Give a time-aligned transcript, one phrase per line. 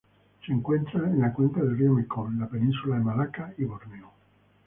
[0.43, 4.11] Se encuentra en la cuenca del río Mekong, la Península de Malaca y Borneo.